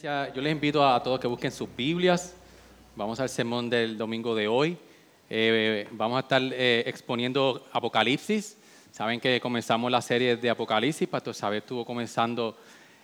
[0.00, 2.32] Iglesia, yo les invito a todos que busquen sus Biblias.
[2.96, 4.78] Vamos al sermón del domingo de hoy.
[5.28, 8.56] Eh, vamos a estar eh, exponiendo Apocalipsis.
[8.92, 11.06] Saben que comenzamos la serie de Apocalipsis.
[11.06, 12.56] Pastor Saber estuvo comenzando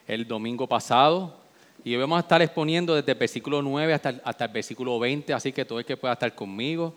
[0.09, 1.37] el domingo pasado.
[1.85, 4.99] Y hoy vamos a estar exponiendo desde el versículo 9 hasta el, hasta el versículo
[4.99, 5.35] 20.
[5.35, 6.95] Así que todo el que pueda estar conmigo,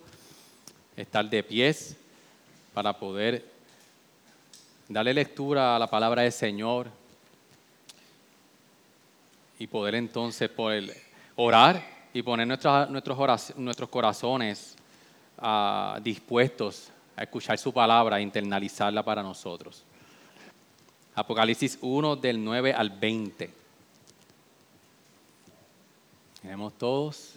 [0.95, 1.98] estar de pies
[2.73, 3.43] para poder
[4.88, 6.98] darle lectura a la palabra del Señor
[9.59, 10.96] y poder entonces poder
[11.35, 14.76] orar y poner nuestros, nuestros, nuestros corazones
[15.38, 19.84] uh, dispuestos a escuchar su palabra e internalizarla para nosotros.
[21.13, 23.54] Apocalipsis 1 del 9 al 20.
[26.44, 27.34] Leemos todos.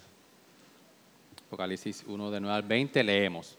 [1.48, 3.57] Apocalipsis 1 del 9 al 20, leemos.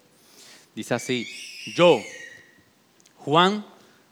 [0.74, 1.28] Dice así,
[1.76, 2.00] yo,
[3.18, 3.66] Juan,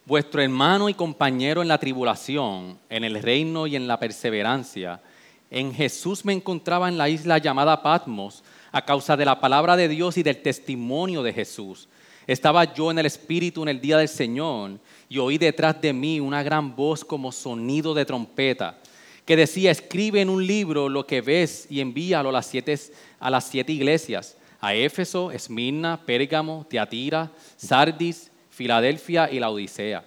[0.06, 5.02] vuestro hermano y compañero en la tribulación, en el reino y en la perseverancia,
[5.50, 9.88] en Jesús me encontraba en la isla llamada Patmos a causa de la palabra de
[9.88, 11.90] Dios y del testimonio de Jesús.
[12.26, 16.20] Estaba yo en el Espíritu en el día del Señor y oí detrás de mí
[16.20, 18.78] una gran voz como sonido de trompeta
[19.26, 22.78] que decía, escribe en un libro lo que ves y envíalo a las siete,
[23.20, 30.06] a las siete iglesias, a Éfeso, Esmirna, Pérgamo, Teatira, Sardis, Filadelfia y la Odisea.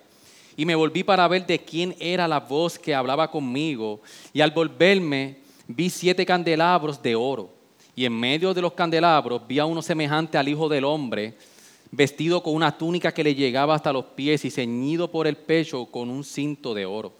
[0.57, 4.01] Y me volví para ver de quién era la voz que hablaba conmigo.
[4.33, 7.51] Y al volverme vi siete candelabros de oro.
[7.97, 11.35] Y en medio de los candelabros vi a uno semejante al Hijo del Hombre,
[11.91, 15.87] vestido con una túnica que le llegaba hasta los pies y ceñido por el pecho
[15.87, 17.13] con un cinto de oro.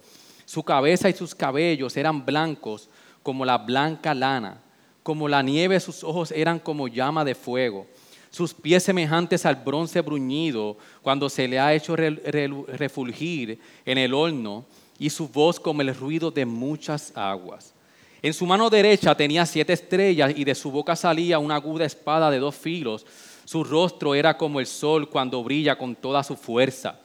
[0.45, 2.89] Su cabeza y sus cabellos eran blancos
[3.23, 4.61] como la blanca lana,
[5.01, 7.87] como la nieve sus ojos eran como llama de fuego
[8.35, 14.65] sus pies semejantes al bronce bruñido cuando se le ha hecho refulgir en el horno,
[14.99, 17.73] y su voz como el ruido de muchas aguas.
[18.21, 22.29] En su mano derecha tenía siete estrellas y de su boca salía una aguda espada
[22.29, 23.05] de dos filos.
[23.45, 26.99] Su rostro era como el sol cuando brilla con toda su fuerza.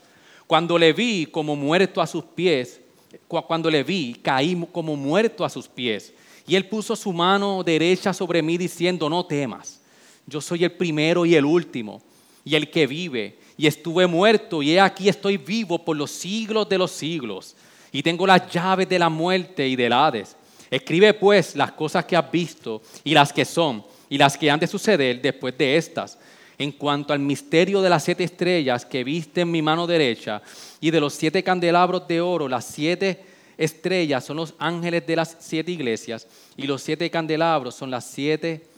[0.47, 2.81] Cuando le vi como muerto a sus pies,
[3.29, 6.13] cuando le vi, caí como muerto a sus pies.
[6.45, 9.80] Y él puso su mano derecha sobre mí diciendo, no temas
[10.25, 12.01] yo soy el primero y el último,
[12.43, 16.67] y el que vive, y estuve muerto, y he aquí estoy vivo por los siglos
[16.67, 17.55] de los siglos,
[17.91, 20.35] y tengo las llaves de la muerte y del Hades.
[20.69, 24.59] Escribe pues las cosas que has visto, y las que son, y las que han
[24.59, 26.17] de suceder después de estas.
[26.57, 30.41] En cuanto al misterio de las siete estrellas que viste en mi mano derecha,
[30.79, 33.23] y de los siete candelabros de oro, las siete
[33.57, 38.70] estrellas son los ángeles de las siete iglesias, y los siete candelabros son las siete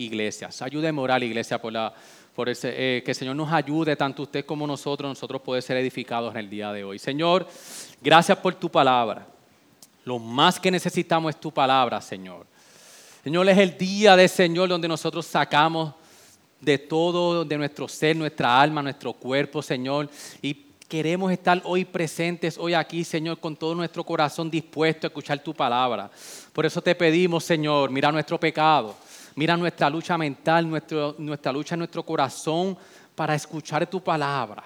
[0.00, 0.62] iglesias.
[0.62, 1.92] Ayúdeme a iglesia, por, la,
[2.34, 5.76] por ese, eh, que el Señor nos ayude, tanto usted como nosotros, nosotros poder ser
[5.76, 6.98] edificados en el día de hoy.
[6.98, 7.46] Señor,
[8.00, 9.26] gracias por tu palabra.
[10.04, 12.46] Lo más que necesitamos es tu palabra, Señor.
[13.22, 15.94] Señor, es el día del Señor donde nosotros sacamos
[16.60, 20.08] de todo, de nuestro ser, nuestra alma, nuestro cuerpo, Señor,
[20.42, 20.54] y
[20.90, 25.54] queremos estar hoy presentes, hoy aquí, Señor, con todo nuestro corazón dispuesto a escuchar tu
[25.54, 26.10] palabra.
[26.52, 28.96] Por eso te pedimos, Señor, mira nuestro pecado.
[29.40, 32.76] Mira nuestra lucha mental, nuestra lucha en nuestro corazón
[33.14, 34.62] para escuchar tu palabra.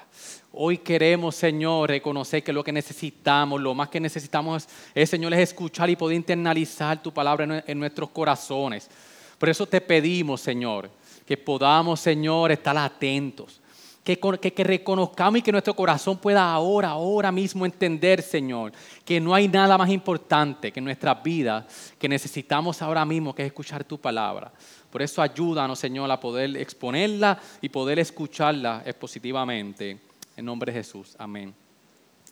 [0.51, 5.51] Hoy queremos, Señor, reconocer que lo que necesitamos, lo más que necesitamos es, Señor, es
[5.51, 8.91] escuchar y poder internalizar tu palabra en nuestros corazones.
[9.39, 10.91] Por eso te pedimos, Señor,
[11.25, 13.61] que podamos, Señor, estar atentos
[14.05, 18.73] que, reconozcamos y que nuestro corazón pueda ahora, ahora mismo entender, Señor,
[19.03, 21.65] que no hay nada más importante que nuestras vidas
[21.99, 24.53] que necesitamos ahora mismo, que es escuchar tu palabra.
[24.91, 29.99] Por eso ayúdanos, Señor, a poder exponerla y poder escucharla expositivamente.
[30.37, 31.15] En nombre de Jesús.
[31.19, 31.55] Amén.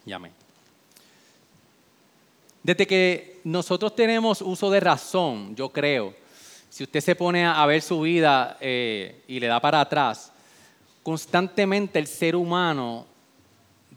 [0.05, 0.33] Y amén.
[2.63, 6.15] Desde que nosotros tenemos uso de razón, yo creo,
[6.69, 10.32] si usted se pone a ver su vida eh, y le da para atrás,
[11.03, 13.07] constantemente el ser humano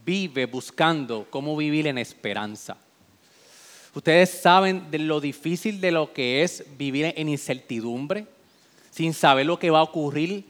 [0.06, 2.78] vive buscando cómo vivir en esperanza.
[3.94, 8.28] Ustedes saben de lo difícil de lo que es vivir en incertidumbre,
[8.92, 10.46] sin saber lo que va a ocurrir,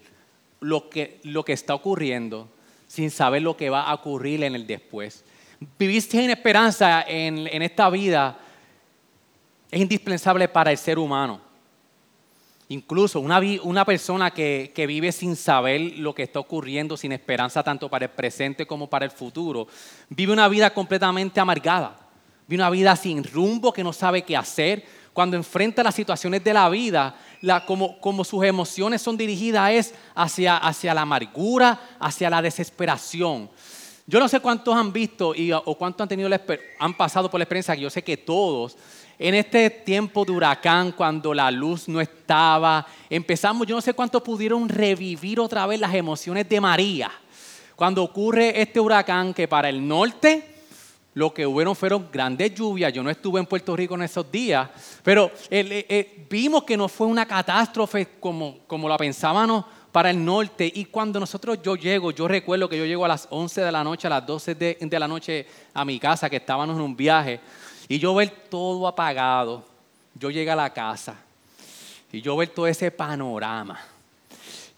[0.60, 2.50] lo que, lo que está ocurriendo,
[2.88, 5.24] sin saber lo que va a ocurrir en el después.
[5.78, 8.38] Vivir sin esperanza en, en esta vida
[9.70, 11.45] es indispensable para el ser humano.
[12.70, 17.62] Incluso una, una persona que, que, vive sin saber lo que está ocurriendo, sin esperanza
[17.62, 19.68] tanto para el presente como para el futuro,
[20.10, 21.96] vive una vida completamente amargada,
[22.48, 24.84] vive una vida sin rumbo, que no sabe qué hacer.
[25.14, 27.16] Cuando enfrenta las situaciones de la vida,
[27.66, 33.50] como, como, sus emociones son dirigidas es hacia, hacia la amargura, hacia la desesperación.
[34.08, 36.30] Yo no sé cuántos han visto y, o cuántos han, tenido
[36.80, 38.78] han pasado por la experiencia, yo sé que todos,
[39.18, 44.22] en este tiempo de huracán, cuando la luz no estaba, empezamos, yo no sé cuántos
[44.22, 47.12] pudieron revivir otra vez las emociones de María.
[47.76, 50.56] Cuando ocurre este huracán que para el norte
[51.16, 52.94] lo que hubo fueron grandes lluvias.
[52.94, 54.70] Yo no estuve en Puerto Rico en esos días,
[55.02, 55.32] pero
[56.30, 59.66] vimos que no fue una catástrofe como, como la pensábamos
[59.96, 60.70] para el norte.
[60.76, 63.82] Y cuando nosotros yo llego, yo recuerdo que yo llego a las 11 de la
[63.82, 67.40] noche, a las 12 de, la noche a mi casa, que estábamos en un viaje.
[67.88, 69.64] Y yo ver todo apagado,
[70.14, 71.16] yo llegué a la casa
[72.12, 73.80] y yo ver todo ese panorama.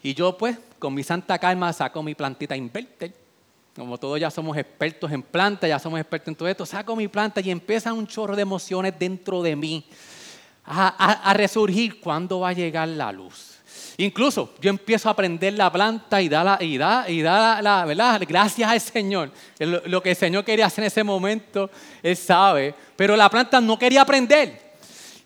[0.04, 3.12] Y yo pues con mi santa calma saco mi plantita inverter.
[3.74, 7.08] Como todos ya somos expertos en plantas, ya somos expertos en todo esto, saco mi
[7.08, 9.84] planta y empieza un chorro de emociones dentro de mí
[10.64, 11.98] a, a resurgir.
[11.98, 13.47] ¿Cuándo va a llegar la luz?
[14.00, 17.84] Incluso yo empiezo a aprender la planta y da la, y da, y da la,
[17.84, 18.22] ¿verdad?
[18.28, 19.32] Gracias al Señor.
[19.58, 21.68] Lo, que el Señor quería hacer en ese momento,
[22.00, 22.72] Él sabe.
[22.94, 24.67] Pero la planta no quería aprender.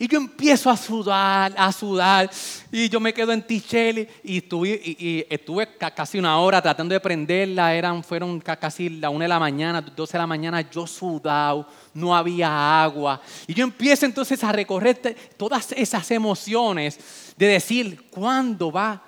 [0.03, 2.29] Y yo empiezo a sudar, a sudar,
[2.73, 6.99] y yo me quedo en Ticheli y estuve, y, estuve casi una hora tratando de
[6.99, 11.69] prenderla, eran, fueron casi la una de la mañana, 12 de la mañana, yo sudado,
[11.95, 13.23] no había agua.
[13.47, 16.99] Y yo empiezo entonces a recorrer todas esas emociones
[17.37, 19.01] de decir, ¿cuándo va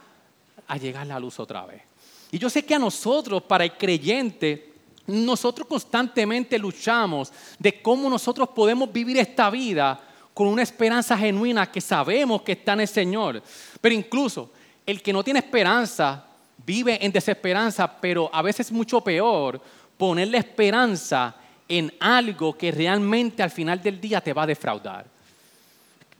[0.65, 1.83] a llegar la luz otra vez?
[2.31, 4.75] Y yo sé que a nosotros, para el creyente,
[5.09, 11.81] nosotros constantemente luchamos de cómo nosotros podemos vivir esta vida con una esperanza genuina que
[11.81, 13.41] sabemos que está en el Señor.
[13.81, 14.51] Pero incluso
[14.85, 16.27] el que no tiene esperanza
[16.67, 19.61] vive en desesperanza, pero a veces es mucho peor
[19.97, 21.37] ponerle esperanza
[21.69, 25.07] en algo que realmente al final del día te va a defraudar.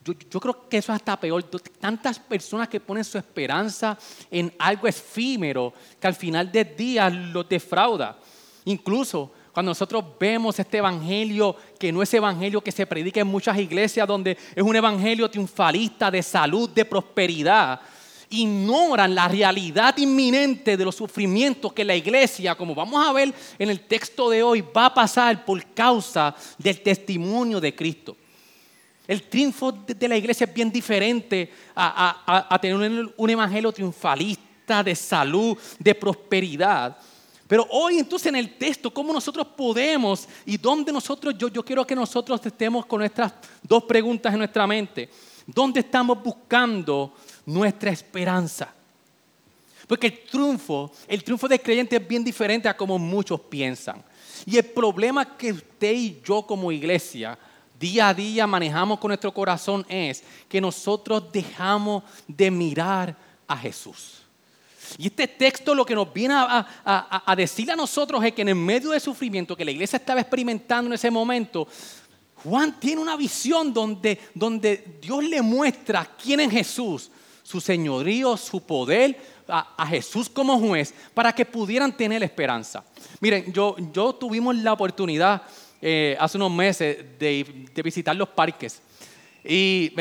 [0.05, 1.43] Yo, creo que eso es hasta peor.
[1.81, 3.97] Tantas personas que ponen su esperanza
[4.31, 8.19] en algo efímero que al final del día los defrauda.
[8.67, 13.57] Incluso cuando nosotros vemos este evangelio, que no es evangelio que se predica en muchas
[13.57, 17.81] iglesias, donde es un evangelio triunfalista de salud, de prosperidad,
[18.31, 23.71] ignoran la realidad inminente de los sufrimientos que la iglesia, como vamos a ver en
[23.71, 28.17] el texto de hoy, va a pasar por causa del testimonio de Cristo.
[29.07, 35.57] El triunfo de la iglesia es bien diferente a, tener un evangelio triunfalista de salud,
[35.79, 36.97] de prosperidad.
[37.47, 41.87] Pero hoy entonces en el texto, ¿cómo nosotros podemos y dónde nosotros, yo, yo quiero
[41.87, 45.11] que nosotros estemos con nuestras dos preguntas en nuestra mente.
[45.47, 47.13] ¿Dónde estamos buscando
[47.45, 48.73] nuestra esperanza?
[49.87, 54.03] Porque el triunfo, el triunfo del creyente es bien diferente a como muchos piensan.
[54.47, 57.39] Y el problema que usted y yo como iglesia
[57.79, 64.24] día a día manejamos con nuestro corazón es que nosotros dejamos de mirar a Jesús.
[64.99, 68.55] Y este texto lo que nos viene a, decir a nosotros es que en el
[68.55, 71.67] medio del sufrimiento que la iglesia estaba experimentando en ese momento,
[72.43, 74.19] Juan tiene una visión donde,
[75.01, 77.11] Dios le muestra quién es Jesús,
[77.43, 82.85] su señorío, su poder, a, Jesús como juez, para que pudieran tener esperanza.
[83.21, 85.43] Miren, yo, tuvimos la oportunidad
[85.81, 88.81] eh, hace unos meses de visitar los parques.
[89.45, 89.93] Y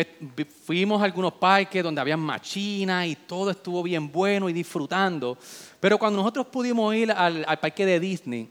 [0.65, 5.38] fuimos a algunos parques donde había machinas y todo estuvo bien bueno y disfrutando.
[5.79, 8.50] Pero cuando nosotros pudimos ir al, parque de Disney,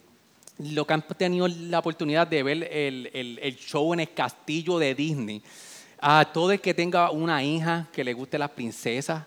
[0.59, 4.95] lo que han tenido la oportunidad de ver el, el, show en el castillo de
[4.95, 5.43] Disney,
[5.99, 9.25] a todo el que tenga una hija que le guste las princesas,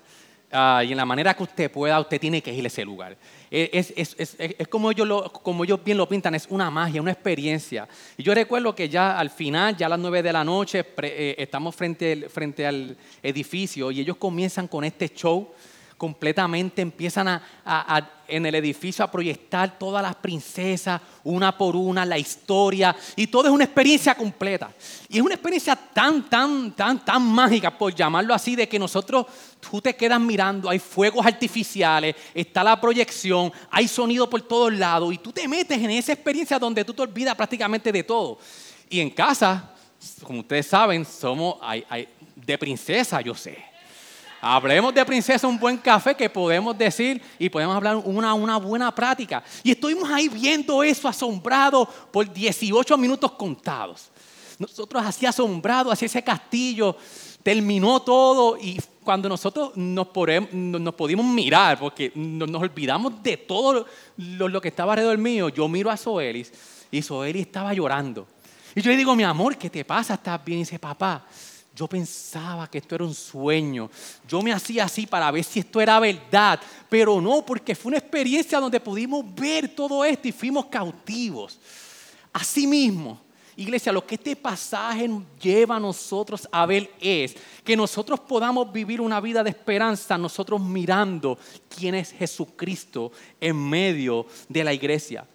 [0.57, 3.17] Ah, y en la manera que usted pueda, usted tiene que ir a ese lugar.
[3.51, 7.11] Es, es, es, es como, ellos como ellos bien lo pintan, es una magia, una
[7.11, 7.87] experiencia.
[8.17, 11.35] Y yo recuerdo que ya al final, ya a las nueve de la noche, eh,
[11.37, 15.53] estamos frente, frente al edificio y ellos comienzan con este show
[15.97, 22.17] completamente empiezan a, en el edificio a proyectar todas las princesas, una por una, la
[22.17, 24.71] historia, y todo es una experiencia completa.
[25.07, 29.27] Y es una experiencia tan, tan, tan, tan mágica, por llamarlo así, de que nosotros,
[29.59, 35.13] tú te quedas mirando, hay fuegos artificiales, está la proyección, hay sonido por todos lados,
[35.13, 38.39] y tú te metes en esa experiencia donde tú te olvidas prácticamente de todo.
[38.89, 39.71] Y en casa,
[40.23, 41.57] como ustedes saben, somos
[42.35, 43.74] de princesa, yo sé
[44.47, 48.93] Hablemos de princesa, un buen café que podemos decir y podemos hablar una, una buena
[48.93, 49.43] práctica.
[49.63, 54.11] Y estuvimos ahí viendo eso asombrado por 18 minutos contados.
[54.59, 56.95] nosotros así asombrados, hacia ese castillo,
[57.41, 60.09] terminó todo y cuando nosotros nos,
[60.53, 65.89] nos podíamos mirar, porque nos, olvidamos de todo lo, que estaba alrededor mío, yo miro
[65.89, 66.51] a Zoelis
[66.91, 68.27] y Zoelis estaba llorando.
[68.75, 70.13] Y yo le digo, mi amor, ¿qué te pasa?
[70.13, 70.59] ¿Estás bien?
[70.59, 71.25] Y dice, papá,
[71.75, 73.89] yo pensaba que esto era un sueño.
[74.27, 77.97] Yo me hacía así para ver si esto era verdad, pero no, porque fue una
[77.97, 81.59] experiencia donde pudimos ver todo esto y fuimos cautivos.
[82.31, 83.19] Asimismo,
[83.57, 85.09] Iglesia, lo que este pasaje
[85.41, 90.59] lleva a nosotros a ver es que nosotros podamos vivir una vida de esperanza, nosotros
[90.59, 91.37] mirando
[91.69, 95.25] quién es Jesucristo en medio de la iglesia.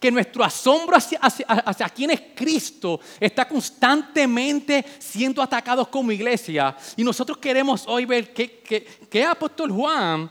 [0.00, 6.74] Que nuestro asombro hacia, quién es Cristo está constantemente siendo atacados como iglesia.
[6.96, 8.62] Y nosotros queremos hoy ver qué,
[9.10, 10.30] qué apóstol Juan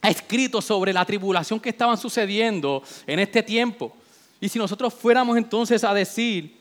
[0.00, 3.94] ha escrito sobre la tribulación que estaban sucediendo en este tiempo.
[4.40, 6.56] Y si nosotros fuéramos entonces a decir,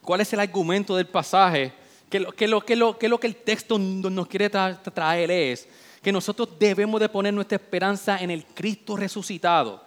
[0.00, 1.74] ¿cuál es el argumento del pasaje?
[2.08, 5.68] Que lo que, lo, lo, lo que el texto nos quiere traer es
[6.06, 9.82] que nosotros debemos de poner nuestra esperanza en el Cristo resucitado,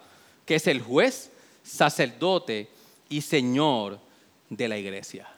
[0.45, 1.31] que es el juez,
[1.63, 2.69] sacerdote
[3.07, 3.97] y Señor
[4.49, 5.29] de la iglesia.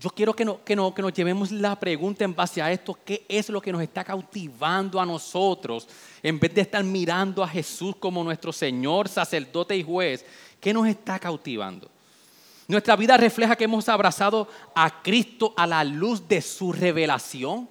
[0.00, 2.98] Yo quiero que, no, que, no, que nos llevemos la pregunta en base a esto,
[3.04, 5.86] ¿qué es lo que nos está cautivando a nosotros?
[6.20, 10.26] En vez de estar mirando a Jesús como nuestro Señor, sacerdote y juez,
[10.60, 11.88] ¿qué nos está cautivando?
[12.66, 17.68] Nuestra vida refleja que hemos abrazado a Cristo a la luz de su revelación.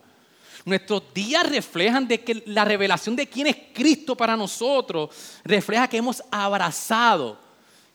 [0.68, 5.10] Nuestros días reflejan de que la revelación de quién es Cristo para nosotros
[5.44, 7.40] refleja que hemos abrazado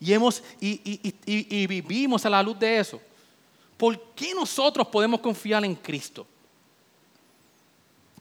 [0.00, 3.00] y, hemos, y vivimos a la luz de eso.
[3.82, 6.24] ¿por qué nosotros podemos confiar en Cristo?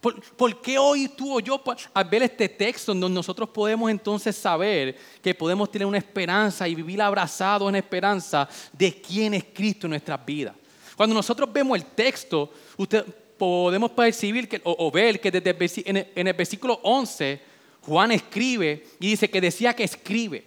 [0.01, 1.61] ¿Por, qué hoy tú o yo,
[1.93, 6.99] al ver este texto, nosotros podemos entonces saber que podemos tener una esperanza y vivir
[6.99, 10.55] abrazados en esperanza de quién es Cristo en nuestras vidas?
[10.97, 13.05] Cuando nosotros vemos el texto, usted,
[13.41, 17.41] podemos percibir que, o, ver que desde en el, versículo 11,
[17.81, 20.43] Juan escribe y dice que decía que escribe.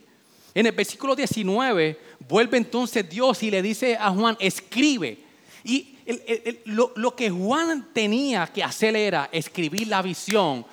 [0.54, 1.98] En el versículo 19
[2.28, 5.18] vuelve entonces Dios y le dice a Juan, escribe.
[5.64, 5.96] Y
[6.66, 10.64] lo, que Juan tenía que hacer era escribir la visión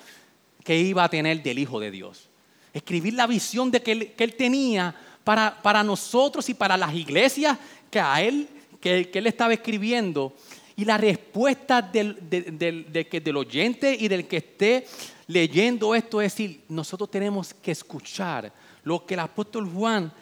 [0.62, 2.28] que iba a tener del Hijo de Dios.
[2.72, 7.58] Escribir la visión de que él, tenía para, para, nosotros y para las iglesias
[7.90, 8.48] que a él,
[8.80, 10.36] que, él estaba escribiendo.
[10.76, 14.86] Y la respuesta del, del oyente y del que esté
[15.26, 18.52] leyendo esto es decir, nosotros tenemos que escuchar
[18.84, 20.12] lo que el apóstol Juan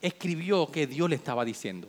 [0.00, 1.88] escribió que Dios le estaba diciendo.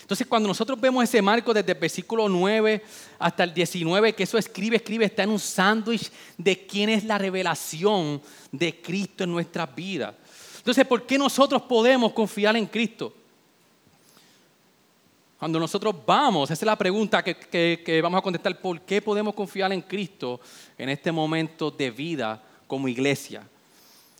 [0.00, 2.82] Entonces, cuando nosotros vemos ese marco desde el versículo 9
[3.18, 7.18] hasta el 19, que eso escribe, escribe, está en un sándwich de quién es la
[7.18, 10.14] revelación de Cristo en nuestras vidas.
[10.58, 13.12] Entonces, ¿por qué nosotros podemos confiar en Cristo?
[15.38, 19.34] Cuando nosotros vamos, esa es la pregunta que, que vamos a contestar, ¿por qué podemos
[19.34, 20.40] confiar en Cristo
[20.76, 23.46] en este momento de vida como iglesia?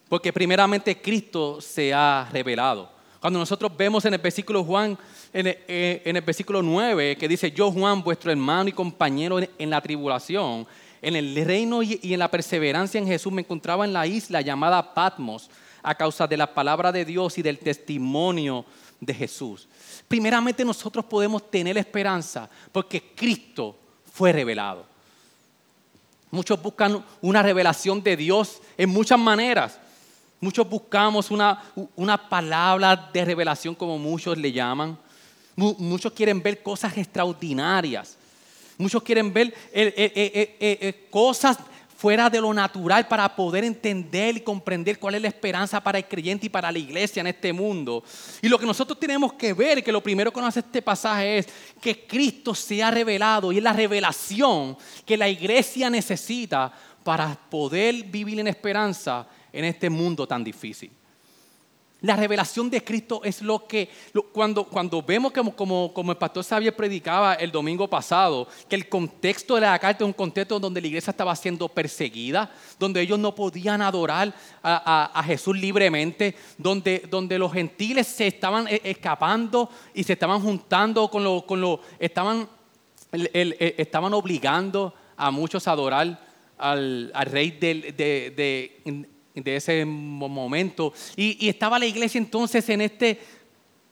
[0.08, 2.88] Porque primeramente Cristo se ha revelado.
[3.20, 4.96] Cuando nosotros vemos en el versículo Juan,
[5.32, 9.80] en el, eh, versículo 9, que dice, yo Juan, vuestro hermano y compañero en, la
[9.80, 10.68] tribulación,
[11.02, 14.40] en el reino y, y en la perseverancia en Jesús, me encontraba en la isla
[14.40, 15.50] llamada Patmos
[15.82, 18.64] a causa de la palabra de Dios y del testimonio
[19.00, 19.68] de Jesús.
[20.08, 23.76] Primeramente nosotros podemos tener esperanza porque Cristo
[24.10, 24.86] fue revelado.
[26.30, 29.78] Muchos buscan una revelación de Dios en muchas maneras.
[30.40, 34.98] Muchos buscamos una, palabra de revelación, como muchos le llaman.
[35.56, 38.16] Muchos quieren ver cosas extraordinarias.
[38.76, 39.52] Muchos quieren ver
[41.10, 41.58] cosas
[41.98, 46.06] fuera de lo natural para poder entender y comprender cuál es la esperanza para el
[46.06, 48.04] creyente y para la iglesia en este mundo.
[48.40, 51.38] Y lo que nosotros tenemos que ver, que lo primero que nos hace este pasaje
[51.38, 51.48] es
[51.80, 58.04] que Cristo se ha revelado y es la revelación que la iglesia necesita para poder
[58.04, 60.92] vivir en esperanza en este mundo tan difícil.
[62.00, 63.88] La revelación de Cristo es lo que,
[64.32, 68.88] cuando, cuando vemos como, como, como, el pastor Xavier predicaba el domingo pasado, que el
[68.88, 73.18] contexto de la carta es un contexto donde la iglesia estaba siendo perseguida, donde ellos
[73.18, 80.04] no podían adorar a, Jesús libremente, donde, donde los gentiles se estaban e, escapando y
[80.04, 82.48] se estaban juntando con lo, con lo estaban,
[83.10, 86.28] estaban obligando a muchos a adorar
[86.58, 90.92] al, rey de, de de ese momento.
[91.16, 93.20] Y, estaba la iglesia entonces en este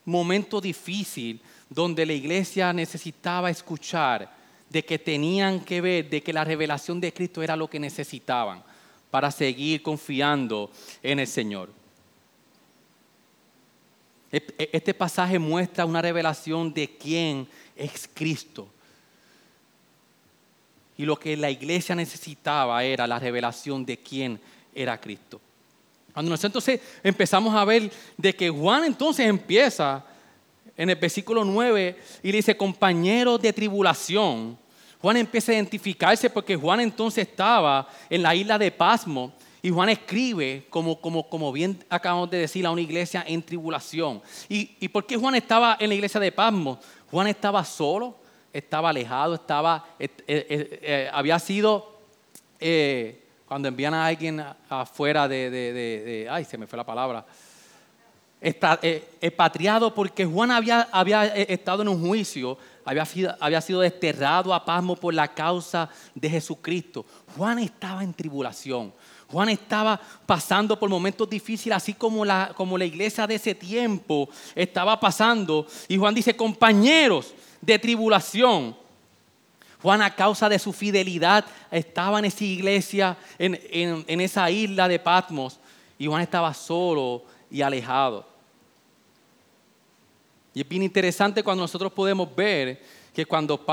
[0.05, 4.35] momento difícil donde la iglesia necesitaba escuchar
[4.71, 8.62] de que tenían que ver, de que la revelación de Cristo era lo que necesitaban
[9.11, 10.71] para seguir confiando
[11.03, 11.71] en el Señor.
[14.31, 18.69] Este pasaje muestra una revelación de quién es Cristo.
[20.99, 24.41] Y lo que la iglesia necesitaba era la revelación de quién
[24.76, 25.40] era Cristo.
[26.12, 30.04] Cuando nosotros entonces empezamos a ver de que Juan entonces empieza
[30.76, 34.59] en el versículo 9 y le dice, compañeros de tribulación.
[35.00, 39.88] Juan empieza a identificarse porque Juan entonces estaba en la isla de Pasmo y Juan
[39.88, 44.23] escribe, como, como, como bien acabamos de decir, a una iglesia en tribulación.
[44.49, 46.78] ¿Y, ¿Y por qué Juan estaba en la iglesia de Pasmo?
[47.11, 48.16] Juan estaba solo,
[48.52, 52.00] estaba alejado, estaba, eh, eh, eh, había sido,
[53.47, 57.25] cuando envían a alguien afuera de, de, ay, se me fue la palabra,
[58.41, 64.65] expatriado porque Juan había, había estado en un juicio, había sido, había sido desterrado a
[64.65, 67.07] Pasmo por la causa de Jesucristo.
[67.37, 68.93] Juan estaba en tribulación.
[69.31, 74.29] Juan estaba pasando por momentos difíciles, así como la, como la iglesia de ese tiempo
[74.55, 75.67] estaba pasando.
[75.88, 78.76] Y Juan dice, compañeros, de tribulación.
[79.87, 85.61] Juan a causa de su fidelidad estaba en esa iglesia, en, esa isla de Patmos,
[85.97, 88.26] y Juan estaba solo y alejado.
[90.52, 92.83] Y es bien interesante cuando nosotros podemos ver
[93.14, 93.64] que cuando,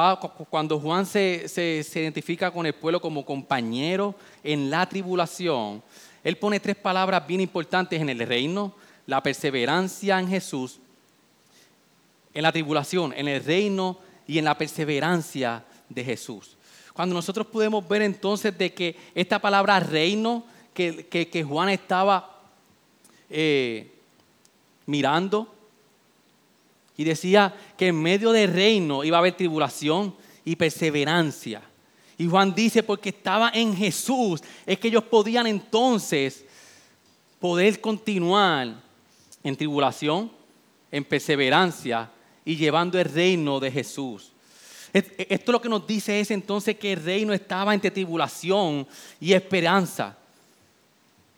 [0.51, 5.81] cuando Juan se, se, identifica con el pueblo como compañero en la tribulación,
[6.23, 8.75] él pone tres palabras bien importantes en el reino,
[9.07, 10.79] la perseverancia en Jesús
[12.35, 16.57] en la tribulación, en el reino y en la perseverancia de Jesús.
[16.93, 22.41] Cuando nosotros podemos ver entonces de que esta palabra reino que, Juan estaba
[23.29, 23.91] eh,
[24.85, 25.53] mirando
[26.97, 31.61] y decía que en medio del reino iba a haber tribulación y perseverancia.
[32.17, 36.45] Y Juan dice, porque estaba en Jesús, es que ellos podían entonces
[37.39, 38.75] poder continuar
[39.43, 40.31] en tribulación,
[40.91, 42.11] en perseverancia
[42.45, 44.32] y llevando el reino de Jesús.
[44.93, 48.87] Esto lo que nos dice es entonces que el reino estaba entre tribulación
[49.19, 50.15] y esperanza.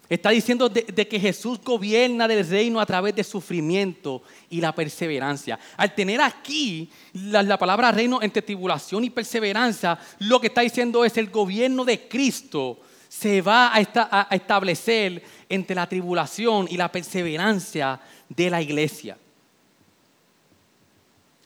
[0.09, 5.57] Está diciendo de, que Jesús gobierna del reino a través de sufrimiento y la perseverancia.
[5.77, 11.17] Al tener aquí la, palabra reino entre tribulación y perseverancia, lo que está diciendo es
[11.17, 18.49] el gobierno de Cristo se va a establecer entre la tribulación y la perseverancia de
[18.49, 19.17] la iglesia.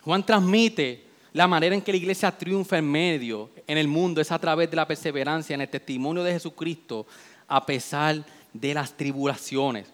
[0.02, 1.09] Juan transmite
[1.40, 4.70] la manera en que la iglesia triunfa en medio, en el mundo, es a través
[4.70, 7.08] de la perseverancia en el testimonio de Jesucristo,
[7.48, 9.88] a pesar de las tribulaciones.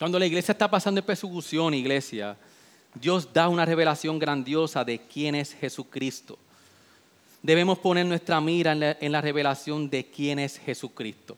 [0.00, 2.36] Cuando la iglesia está pasando en persecución, iglesia,
[2.92, 6.40] Dios da una revelación grandiosa de quién es Jesucristo.
[7.40, 11.36] Debemos poner nuestra mira en la, en la revelación de quién es Jesucristo.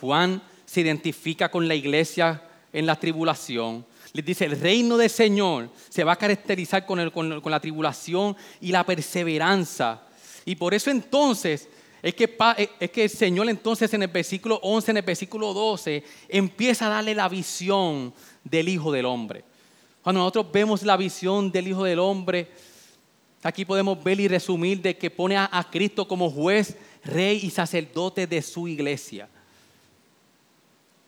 [0.00, 2.45] Juan se identifica con la iglesia
[2.76, 3.86] en la tribulación.
[4.12, 8.70] Les dice, el reino del Señor se va a caracterizar con, con, la tribulación y
[8.70, 10.02] la perseverancia.
[10.44, 11.70] Y por eso entonces
[12.02, 12.36] es que,
[12.78, 16.90] es que el Señor entonces en el versículo 11, en el versículo 12, empieza a
[16.90, 18.12] darle la visión
[18.44, 19.42] del Hijo del Hombre.
[20.02, 22.50] Cuando nosotros vemos la visión del Hijo del Hombre,
[23.42, 27.48] aquí podemos ver y resumir de que pone a, a Cristo como juez, rey y
[27.48, 29.30] sacerdote de su iglesia.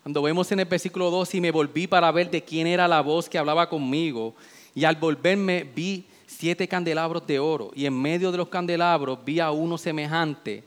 [0.09, 3.03] Cuando vemos en el versículo 2, y me volví para ver de quién era la
[3.03, 4.35] voz que hablaba conmigo,
[4.75, 9.39] y al volverme vi siete candelabros de oro, y en medio de los candelabros vi
[9.39, 10.65] a uno semejante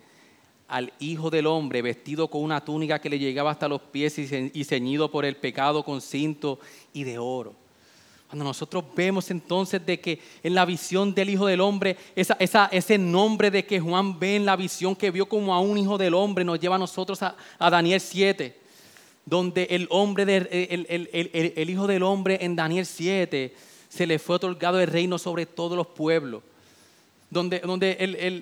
[0.68, 4.64] al Hijo del Hombre, vestido con una túnica que le llegaba hasta los pies y
[4.64, 6.60] ceñido por el pecado con cinto
[6.94, 7.56] y de oro.
[8.28, 13.50] Cuando nosotros vemos entonces de que en la visión del Hijo del Hombre, ese nombre
[13.50, 16.46] de que Juan ve en la visión que vio como a un Hijo del Hombre,
[16.46, 18.61] nos lleva a nosotros a, a Daniel 7
[19.26, 23.54] donde el, hombre el, Hijo del Hombre en Daniel 7
[23.90, 26.44] se le fue otorgado el reino sobre todos los pueblos.
[27.30, 27.96] Donde, donde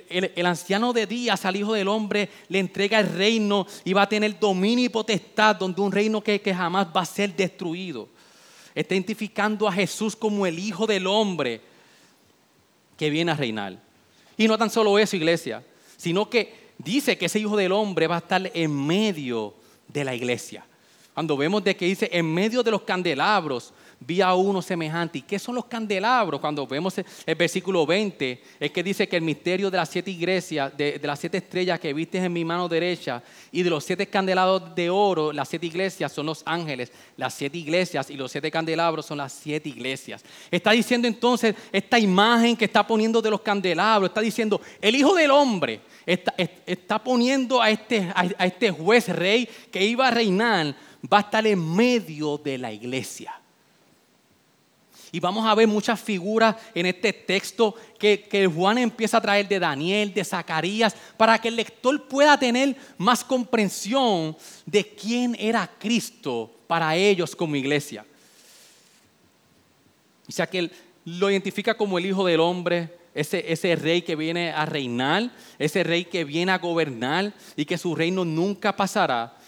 [0.09, 4.09] el, anciano de días al Hijo del Hombre le entrega el reino y va a
[4.09, 8.09] tener dominio y potestad, donde un reino que, que jamás va a ser destruido.
[8.73, 11.61] Está identificando a Jesús como el Hijo del Hombre
[12.97, 13.79] que viene a reinar.
[14.37, 15.63] Y no tan solo eso, iglesia,
[15.97, 19.53] sino que dice que ese Hijo del Hombre va a estar en medio
[19.87, 20.65] de la iglesia.
[21.13, 25.17] Cuando vemos de que dice, en medio de los candelabros vi a uno semejante.
[25.19, 26.39] ¿Y qué son los candelabros?
[26.39, 30.75] Cuando vemos el versículo 20, es que dice que el misterio de las siete iglesias,
[30.77, 34.73] de, las siete estrellas que viste en mi mano derecha y de los siete candelabros
[34.75, 39.05] de oro, las siete iglesias son los ángeles, las siete iglesias y los siete candelabros
[39.05, 40.23] son las siete iglesias.
[40.49, 45.13] Está diciendo entonces esta imagen que está poniendo de los candelabros, está diciendo, el Hijo
[45.15, 50.75] del Hombre está, poniendo a este, a este juez rey que iba a reinar,
[51.11, 53.33] va a estar en medio de la iglesia.
[55.11, 59.59] Y vamos a ver muchas figuras en este texto que, Juan empieza a traer de
[59.59, 66.51] Daniel, de Zacarías, para que el lector pueda tener más comprensión de quién era Cristo
[66.67, 68.05] para ellos como iglesia.
[70.27, 70.69] O sea que
[71.05, 76.05] lo identifica como el Hijo del Hombre, ese, rey que viene a reinar, ese rey
[76.05, 79.38] que viene a gobernar y que su reino nunca pasará.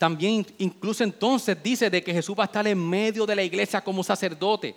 [0.00, 3.84] También incluso entonces dice de que Jesús va a estar en medio de la iglesia
[3.84, 4.74] como sacerdote.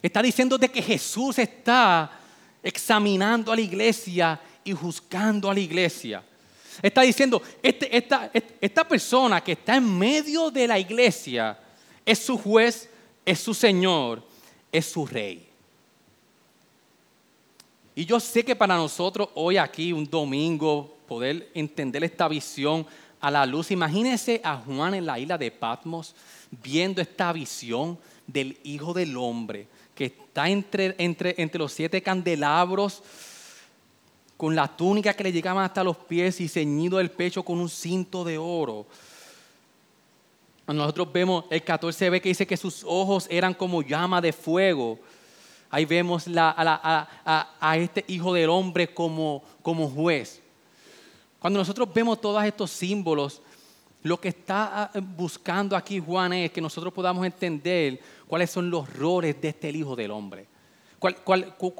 [0.00, 2.18] Está diciendo de que Jesús está
[2.62, 6.24] examinando a la iglesia y juzgando a la iglesia.
[6.80, 11.58] Está diciendo, este, esta, esta persona que está en medio de la iglesia
[12.02, 12.88] es su juez,
[13.22, 14.22] es su Señor,
[14.72, 15.46] es su rey.
[17.94, 22.86] Y yo sé que para nosotros hoy aquí, un domingo, poder entender esta visión
[23.26, 26.14] a la luz, imagínense a Juan en la isla de Patmos
[26.62, 33.02] viendo esta visión del Hijo del Hombre que está entre, entre, entre los siete candelabros,
[34.36, 37.68] con la túnica que le llegaba hasta los pies y ceñido el pecho con un
[37.68, 38.86] cinto de oro.
[40.68, 45.00] Nosotros vemos, el 14 ve que dice que sus ojos eran como llama de fuego.
[45.68, 50.45] Ahí vemos a, este hijo del hombre como, como juez.
[51.38, 53.42] Cuando nosotros vemos todos estos símbolos,
[54.02, 58.92] lo que está ah, buscando aquí Juan es que nosotros podamos entender cuáles son los
[58.94, 60.46] roles de este Hijo del Hombre.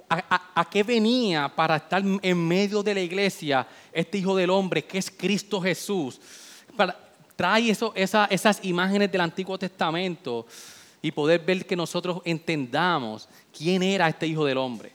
[0.08, 4.98] a, qué venía para estar en medio de la iglesia este Hijo del Hombre, que
[4.98, 6.20] es Cristo Jesús?
[7.36, 10.46] trae eso, esas imágenes del Antiguo Testamento
[11.02, 14.92] y poder ver que nosotros entendamos quién era este Hijo del Hombre.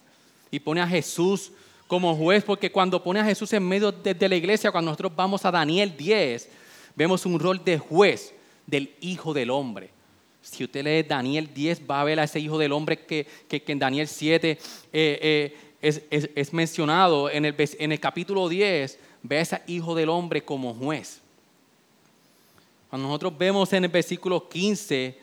[0.50, 1.52] Y pone a Jesús
[1.92, 5.44] como juez, porque cuando pone a Jesús en medio de, la iglesia, cuando nosotros vamos
[5.44, 6.48] a Daniel 10,
[6.96, 8.34] vemos un rol de juez
[8.66, 9.90] del Hijo del Hombre.
[10.42, 13.78] Si usted lee Daniel 10, va a ver a ese Hijo del Hombre que, en
[13.78, 14.52] Daniel 7
[14.94, 17.30] eh, eh, es, mencionado.
[17.30, 21.20] En el, en el capítulo 10, ve a ese Hijo del Hombre como juez.
[22.90, 25.20] Cuando nosotros vemos en el versículo 15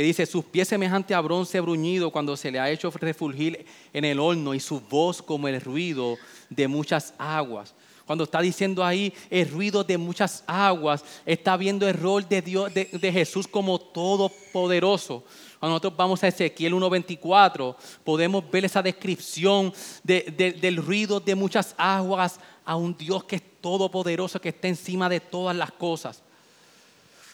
[0.00, 4.06] que dice, sus pies semejantes a bronce bruñido cuando se le ha hecho refulgir en
[4.06, 6.16] el horno y su voz como el ruido
[6.48, 7.74] de muchas aguas.
[8.06, 12.72] Cuando está diciendo ahí el ruido de muchas aguas, está viendo el rol de, Dios,
[12.72, 15.22] de, Jesús como todopoderoso.
[15.58, 19.70] Cuando nosotros vamos a Ezequiel 1.24, podemos ver esa descripción
[20.02, 25.20] del ruido de muchas aguas a un Dios que es todopoderoso, que está encima de
[25.20, 26.22] todas las cosas.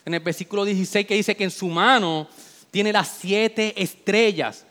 [0.03, 2.27] En el versículo 16 que dice que en su mano
[2.71, 4.65] tiene las siete estrellas.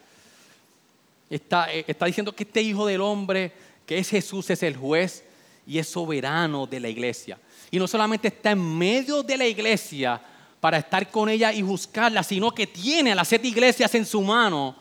[1.28, 3.52] Está, eh, está diciendo que este Hijo del Hombre,
[3.84, 5.24] que es Jesús, es el juez
[5.66, 7.38] y es soberano de la iglesia.
[7.70, 10.20] Y no solamente está en medio de la iglesia
[10.60, 14.20] para estar con ella y juzgarla, sino que tiene a las siete iglesias en su
[14.22, 14.76] mano.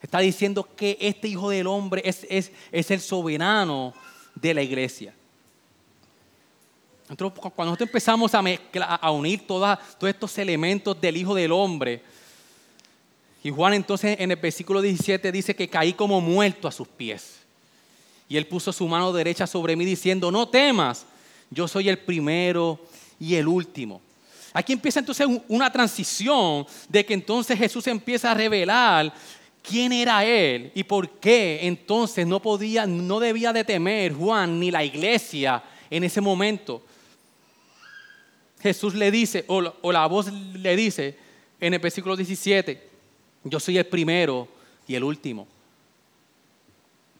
[0.00, 3.92] Está diciendo que este Hijo del Hombre es, es, el soberano
[4.34, 5.14] de la iglesia.
[7.16, 8.40] cuando nosotros empezamos a,
[9.00, 12.02] a unir todos estos elementos del Hijo del Hombre,
[13.42, 17.38] y Juan entonces en el versículo 17 dice que caí como muerto a sus pies.
[18.28, 21.06] Y él puso su mano derecha sobre mí diciendo, no temas,
[21.50, 22.80] yo soy el primero
[23.20, 24.00] y el último.
[24.52, 29.12] Aquí empieza entonces una transición de que entonces Jesús empieza a revelar
[29.62, 34.70] quién era él y por qué entonces no podía, no debía de temer Juan ni
[34.70, 36.82] la iglesia en ese momento.
[38.62, 41.18] Jesús le dice, o, la voz le dice
[41.60, 42.85] en el versículo 17,
[43.48, 44.48] yo soy el primero
[44.86, 45.46] y el último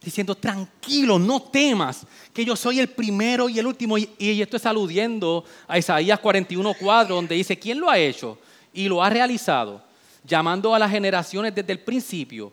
[0.07, 3.99] diciendo, tranquilo, no temas, que yo soy el primero y el último.
[3.99, 8.39] Y, esto es aludiendo a Isaías 41.4, donde dice, ¿quién lo ha hecho?
[8.73, 9.83] Y lo ha realizado,
[10.23, 12.53] llamando a las generaciones desde el principio.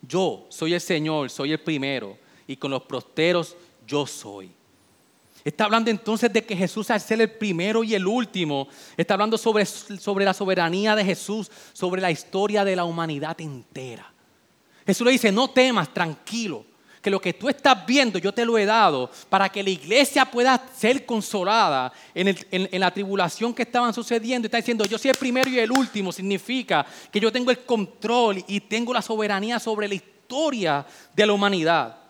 [0.00, 3.54] Yo soy el Señor, soy el primero, y con los prosteros
[3.86, 4.50] yo soy.
[5.44, 9.36] Está hablando entonces de que Jesús al ser el primero y el último, está hablando
[9.36, 14.10] sobre, sobre la soberanía de Jesús, sobre la historia de la humanidad entera.
[14.86, 16.64] Jesús le dice, no temas, tranquilo
[17.04, 20.24] que lo que tú estás viendo yo te lo he dado para que la iglesia
[20.24, 24.46] pueda ser consolada en, en la tribulación que estaban sucediendo.
[24.46, 28.42] Está diciendo, yo soy el primero y el último, significa que yo tengo el control
[28.48, 32.03] y tengo la soberanía sobre la historia de la humanidad.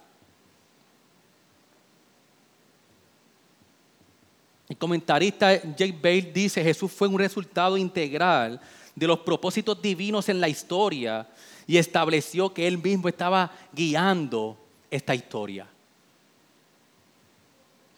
[4.68, 8.60] El comentarista Jake Bale dice, Jesús fue un resultado integral
[8.94, 11.28] de los propósitos divinos en la historia
[11.66, 14.56] y estableció que él mismo estaba guiando
[14.90, 15.66] esta historia.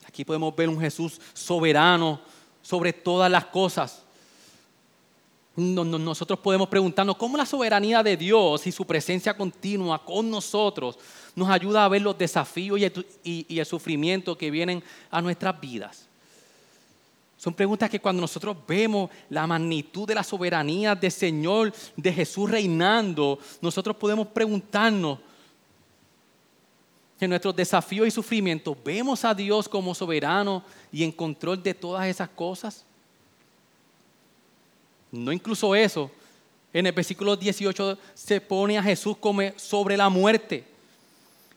[0.07, 2.21] Aquí podemos ver un Jesús soberano
[2.63, 4.03] sobre todas las cosas.
[5.55, 10.99] Nosotros podemos preguntarnos cómo la soberanía de Dios y su presencia continua con nosotros
[11.35, 12.81] nos ayuda a ver los desafíos
[13.23, 16.06] y el sufrimiento que vienen a nuestras vidas.
[17.47, 22.51] Son preguntas que cuando nosotros vemos la magnitud de la soberanía del Señor, de Jesús
[22.51, 25.21] reinando, nosotros podemos preguntarnos
[27.21, 32.09] en nuestros desafíos y sufrimientos, ¿vemos a Dios como soberano y en control de todas
[32.09, 32.85] esas cosas?
[35.13, 36.11] No incluso eso.
[36.73, 40.65] En el versículo 18 se pone a Jesús como sobre la muerte.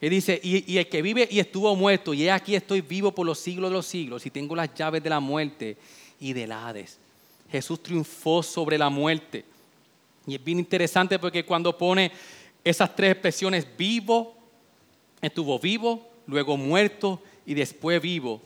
[0.02, 3.40] Y dice, y, el que vive y estuvo muerto, y aquí estoy vivo por los
[3.40, 5.78] siglos de los siglos, y tengo las llaves de la muerte
[6.20, 6.98] y del Hades.
[7.52, 9.44] Jesús triunfó sobre la muerte.
[10.26, 12.12] Y es bien interesante porque cuando pone
[12.64, 14.36] esas tres expresiones, vivo,
[15.22, 18.42] estuvo vivo, luego muerto y después vivo,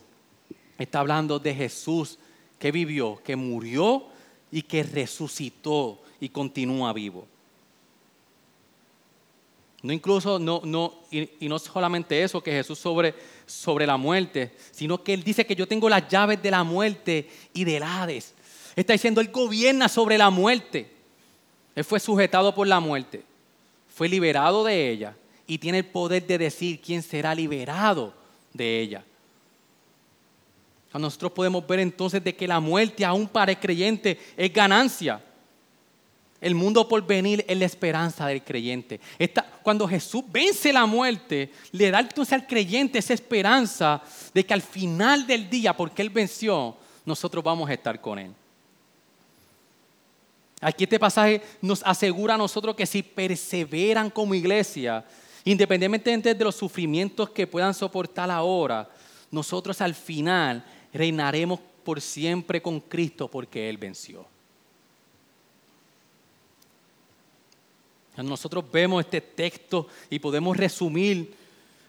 [0.78, 2.18] está hablando de Jesús
[2.58, 4.06] que vivió, que murió
[4.50, 7.26] y que resucitó y continúa vivo.
[9.84, 15.04] No incluso, no, no, y, no solamente eso, que Jesús sobre, sobre la muerte, sino
[15.04, 18.32] que Él dice que yo tengo las llaves de la muerte y del Hades.
[18.74, 20.90] Está diciendo, Él gobierna sobre la muerte.
[21.74, 23.24] Él fue sujetado por la muerte,
[23.94, 25.14] fue liberado de ella
[25.46, 28.14] y tiene el poder de decir quién será liberado
[28.54, 29.04] de ella.
[30.94, 35.22] Nosotros podemos ver entonces de que la muerte aún para el creyente es ganancia.
[36.44, 39.00] El mundo por venir es la esperanza del creyente.
[39.62, 44.02] cuando Jesús vence la muerte, le da entonces al creyente esa esperanza
[44.34, 46.76] de que al final del día, porque Él venció,
[47.06, 48.30] nosotros vamos a estar con Él.
[50.60, 55.02] Aquí este pasaje nos asegura a nosotros que si perseveran como iglesia,
[55.46, 58.90] independientemente de los sufrimientos que puedan soportar ahora,
[59.30, 64.33] nosotros al final reinaremos por siempre con Cristo porque Él venció.
[68.22, 71.34] Nosotros vemos este texto y podemos resumir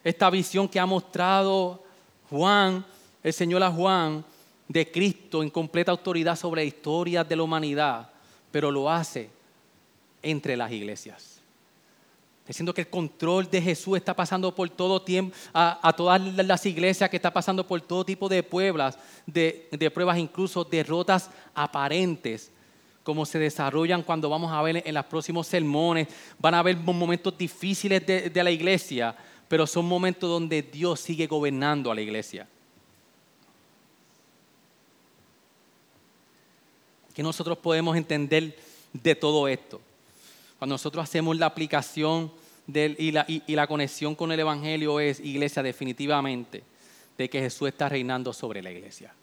[0.04, 1.84] esta visión que ha mostrado
[2.30, 2.86] Juan,
[3.24, 4.26] el Señor a Juan,
[4.68, 8.10] de Cristo en completa autoridad sobre la historia de la humanidad,
[8.52, 9.30] pero lo hace
[10.24, 11.40] entre las iglesias.
[12.48, 17.10] Diciendo que el control de Jesús está pasando por todo tiempo, a, todas las iglesias,
[17.10, 22.52] que está pasando por todo tipo de pueblas, de, de pruebas, incluso derrotas aparentes
[23.06, 26.08] cómo se desarrollan cuando vamos a ver en los próximos sermones.
[26.40, 29.16] Van a haber momentos difíciles de, la iglesia,
[29.48, 32.48] pero son momentos donde Dios sigue gobernando a la iglesia.
[37.14, 38.58] ¿Qué nosotros podemos entender
[38.92, 39.80] de todo esto?
[40.58, 42.32] Cuando nosotros hacemos la aplicación
[42.68, 43.12] y
[43.56, 46.64] la conexión con el Evangelio es, iglesia, definitivamente,
[47.20, 49.14] de que Jesús está reinando sobre la iglesia.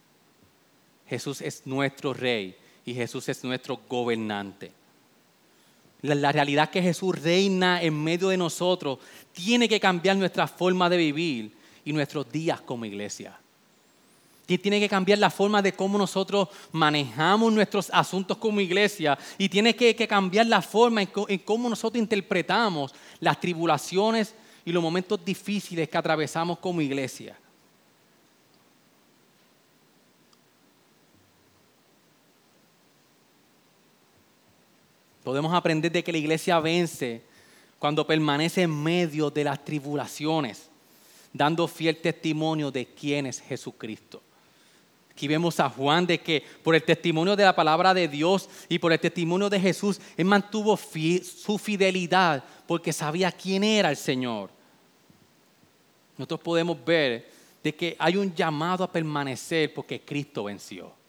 [1.09, 4.73] Jesús es nuestro rey y Jesús es nuestro gobernante.
[6.03, 8.99] La, realidad que Jesús reina en medio de nosotros
[9.33, 11.53] tiene que cambiar nuestra forma de vivir
[11.85, 13.39] y nuestros días como iglesia.
[14.47, 19.75] Tiene que cambiar la forma de cómo nosotros manejamos nuestros asuntos como iglesia y tiene
[19.75, 25.97] que, cambiar la forma en cómo nosotros interpretamos las tribulaciones y los momentos difíciles que
[25.97, 27.37] atravesamos como iglesia.
[35.25, 37.23] Podemos aprender de que la iglesia vence
[37.79, 40.69] cuando permanece en medio de las tribulaciones,
[41.33, 44.23] dando fiel testimonio de quién es Jesucristo.
[45.11, 48.79] Aquí vemos a Juan de que por el testimonio de la palabra de Dios y
[48.79, 54.51] por el testimonio de Jesús, él mantuvo su fidelidad porque sabía quién era el Señor.
[56.17, 57.31] Nosotros podemos ver
[57.63, 61.02] de que hay un llamado a permanecer porque Cristo venció.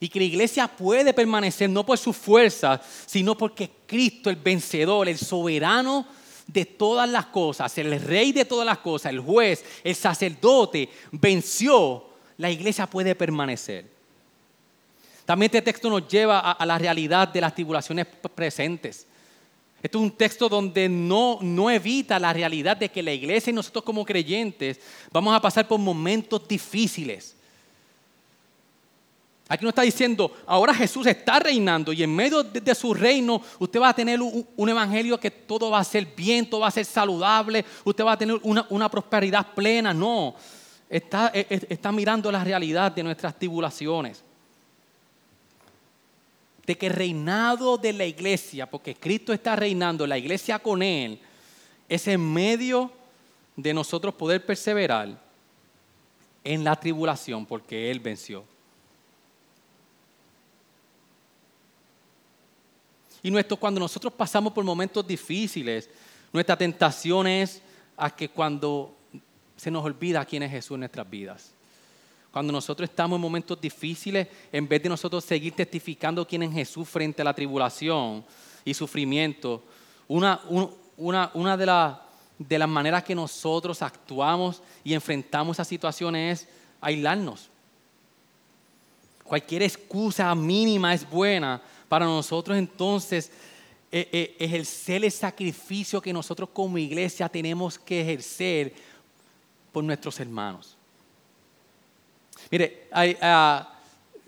[0.00, 5.08] Y que la iglesia puede permanecer no por su fuerza, sino porque Cristo, el vencedor,
[5.08, 6.06] el soberano
[6.46, 12.04] de todas las cosas, el rey de todas las cosas, el juez, el sacerdote, venció,
[12.38, 13.98] la iglesia puede permanecer.
[15.24, 19.06] También este texto nos lleva a, la realidad de las tribulaciones presentes.
[19.82, 23.54] Esto es un texto donde no, no evita la realidad de que la iglesia y
[23.54, 24.80] nosotros como creyentes
[25.12, 27.36] vamos a pasar por momentos difíciles.
[29.50, 33.80] Aquí nos está diciendo, ahora Jesús está reinando y en medio de, su reino usted
[33.80, 36.84] va a tener un, evangelio que todo va a ser bien, todo va a ser
[36.84, 39.94] saludable, usted va a tener una, prosperidad plena.
[39.94, 40.34] No,
[40.90, 44.22] está, e, e, está mirando la realidad de nuestras tribulaciones
[46.66, 51.18] de que el reinado de la iglesia, porque Cristo está reinando, la iglesia con Él,
[51.88, 52.92] es en medio
[53.56, 55.18] de nosotros poder perseverar
[56.44, 58.44] en la tribulación, porque Él venció.
[63.22, 65.88] Y nuestro, cuando nosotros pasamos por momentos difíciles,
[66.32, 67.62] nuestra tentación es
[67.96, 68.94] a que cuando
[69.56, 71.52] se nos olvida quién es Jesús en nuestras vidas.
[72.30, 76.88] Cuando nosotros estamos en momentos difíciles, en vez de nosotros seguir testificando quién es Jesús
[76.88, 78.24] frente a la tribulación
[78.64, 79.64] y sufrimiento,
[80.06, 80.40] una,
[80.96, 81.94] una, de,
[82.38, 86.48] de las maneras que nosotros actuamos y enfrentamos esas situaciones es
[86.80, 87.48] aislarnos.
[89.24, 93.30] Cualquier excusa mínima es buena para nosotros entonces
[93.90, 98.74] eh, eh, ejercer el sacrificio que nosotros como iglesia tenemos que ejercer
[99.72, 100.76] por nuestros hermanos.
[102.50, 103.72] Mire, ah,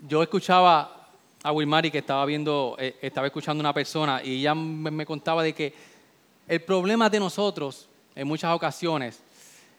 [0.07, 1.09] yo escuchaba
[1.43, 5.43] a Wilmary que estaba viendo, eh, estaba escuchando a una persona y ella me, contaba
[5.43, 5.73] de que
[6.47, 9.19] el problema de nosotros en muchas ocasiones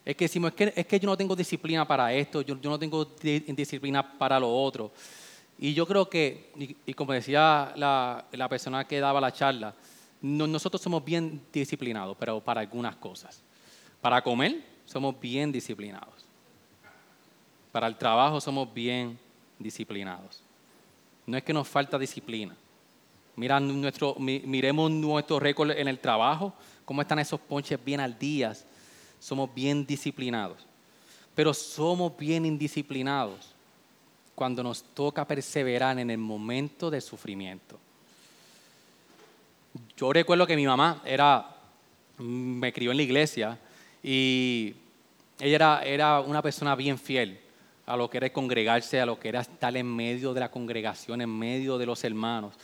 [0.04, 2.78] es que decimos, es que, es que yo no tengo disciplina para esto, yo, no
[2.78, 4.90] tengo disciplina para lo otro.
[5.62, 6.50] Y yo creo que,
[6.86, 9.72] y, como decía la, persona que daba la charla,
[10.20, 13.40] nosotros somos bien disciplinados, pero para algunas cosas.
[14.00, 16.26] Para comer, somos bien disciplinados.
[17.70, 19.16] Para el trabajo somos bien
[19.56, 20.42] disciplinados.
[21.26, 22.56] No es que nos falta disciplina.
[23.36, 26.52] Mira nuestro, miremos nuestro récord en el trabajo,
[26.84, 28.52] cómo están esos ponches bien al día.
[29.20, 30.66] Somos bien disciplinados.
[31.36, 33.51] Pero somos bien indisciplinados
[34.34, 37.78] cuando nos toca perseverar en el momento del sufrimiento.
[39.96, 41.56] Yo recuerdo que mi mamá era,
[42.18, 43.58] me crió en la iglesia
[44.02, 44.74] y
[45.38, 47.38] ella era, era una persona bien fiel
[47.86, 51.20] a lo que era congregarse, a lo que era estar en medio de la congregación,
[51.20, 52.54] en medio de los hermanos.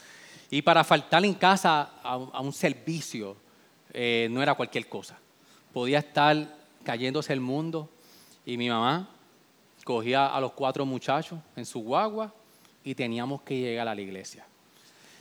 [0.51, 3.37] Y para faltar en casa a, un servicio
[3.93, 5.19] eh, no era cualquier cosa.
[5.73, 7.91] Podía estar cayéndose el mundo
[8.47, 9.09] y mi mamá
[9.89, 12.31] cogía a los cuatro muchachos en su guagua
[12.85, 14.45] y teníamos que llegar a la iglesia.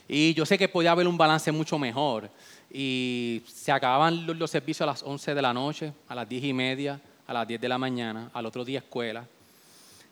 [0.09, 2.29] Y yo sé que podía haber un balance mucho mejor.
[2.69, 6.51] Y se acababan los, servicios a las 11 de la noche, a las 10 y
[6.51, 9.25] media, a las 10 de la mañana, al otro día escuela.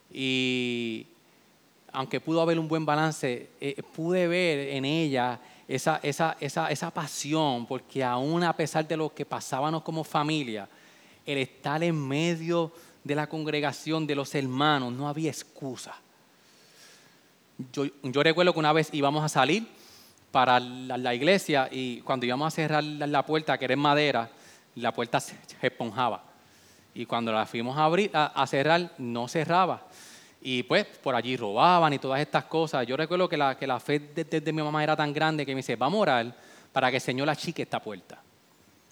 [0.10, 1.06] Y
[1.92, 5.38] aunque pudo haber un buen balance, eh, pude ver en ella
[5.68, 10.70] esa, esa, esa, esa, pasión, porque aún a pesar de lo que pasábamos como familia,
[11.26, 12.72] el estar en medio
[13.06, 15.96] de la congregación, de los hermanos, no había excusa.
[17.72, 19.66] Yo, recuerdo que una vez íbamos a salir
[20.32, 24.30] para la, iglesia y cuando íbamos a cerrar la, puerta, que era en madera,
[24.76, 26.24] la puerta se esponjaba.
[26.96, 29.84] Y cuando la fuimos a, abrir, a, cerrar, no cerraba.
[30.42, 32.88] Y pues por allí robaban y todas estas cosas.
[32.88, 35.60] Yo recuerdo que la, que la fe de, mi mamá era tan grande que me
[35.60, 36.36] dice, vamos a orar
[36.74, 38.20] para que el Señor achique esta puerta.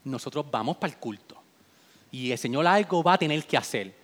[0.03, 1.41] Nosotros vamos para el culto.
[2.11, 4.02] Y el Señor algo va a tener que hacer.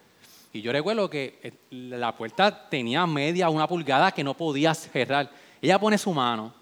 [0.51, 5.31] Y yo recuerdo que eh, la puerta tenía media, una pulgada que no podía cerrar.
[5.61, 6.53] Ella pone su mano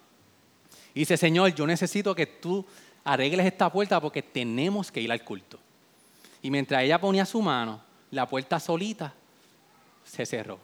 [0.93, 2.65] y dice, Señor, yo necesito que tú
[3.04, 5.60] arregles esta puerta porque tenemos que ir al culto.
[6.41, 9.13] Y mientras ella ponía su mano, la puerta solita
[10.04, 10.60] se cerró.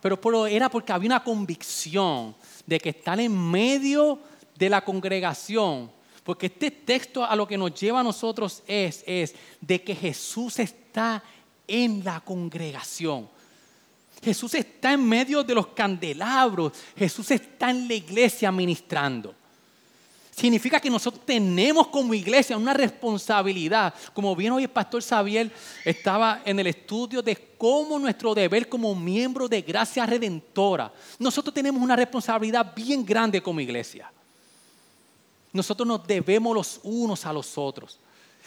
[0.00, 2.34] Pero era porque había una convicción
[2.66, 4.18] de que estar en medio
[4.56, 5.90] de la congregación,
[6.24, 10.58] porque este texto a lo que nos lleva a nosotros es, es de que Jesús
[10.58, 11.22] está
[11.70, 13.28] en la congregación.
[14.22, 19.34] Jesús está en medio de los candelabros, Jesús está en la iglesia ministrando.
[20.30, 23.92] Significa que nosotros tenemos como iglesia una responsabilidad.
[24.14, 25.52] Como bien hoy el pastor Xavier
[25.84, 31.82] estaba en el estudio de cómo nuestro deber como miembro de Gracia Redentora, nosotros tenemos
[31.82, 34.10] una responsabilidad bien grande como iglesia.
[35.52, 37.98] Nosotros nos debemos los unos a los otros.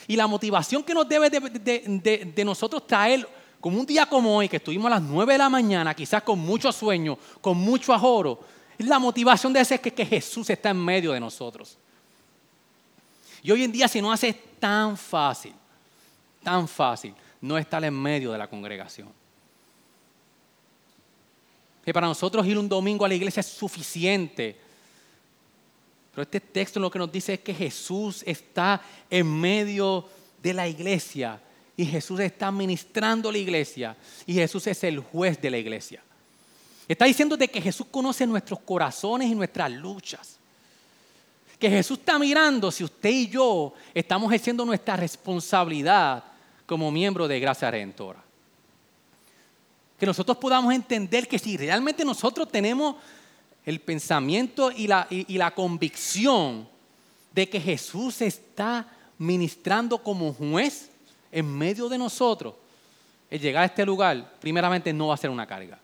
[0.08, 3.28] Y la motivación que nos debe de, nosotros traer,
[3.60, 6.40] como un día como hoy, que estuvimos a las 9 de la mañana, quizás con
[6.40, 8.40] mucho sueño, con mucho ahorro,
[8.78, 11.78] es la motivación de ese que, que Jesús está en medio de nosotros.
[13.42, 15.54] Y hoy en día se nos hace tan fácil,
[16.42, 19.10] tan fácil no estar en medio de la congregación.
[21.84, 24.63] Que para nosotros ir un domingo a la iglesia es suficiente
[26.14, 30.08] Pero este texto lo que nos dice es que Jesús está en medio
[30.42, 31.42] de la iglesia
[31.76, 33.98] y Jesús está ministrando la iglesia
[34.28, 36.04] y Jesús es el juez de la iglesia.
[36.88, 40.38] Está diciendo de que Jesús conoce nuestros corazones y nuestras luchas.
[41.58, 46.24] Que Jesús está mirando si usted y yo estamos ejerciendo nuestra responsabilidad
[46.66, 48.22] como miembro de Gracia Redentora.
[49.98, 52.98] Que nosotros podamos entender que si realmente nosotros tenemos
[53.66, 56.68] el pensamiento y la, y la convicción
[57.34, 58.88] de que Jesús está
[59.18, 60.90] ministrando como juez
[61.32, 62.54] en medio de nosotros,
[63.30, 65.80] el llegar a este lugar, primeramente no va a ser una carga